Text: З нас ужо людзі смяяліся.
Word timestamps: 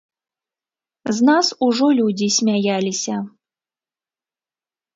З 1.17 1.27
нас 1.29 1.51
ужо 1.67 1.87
людзі 2.01 2.27
смяяліся. 2.37 3.15